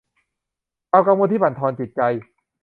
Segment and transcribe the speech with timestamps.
[0.91, 2.01] ความกังวลที่บั่นทอนจิตใจ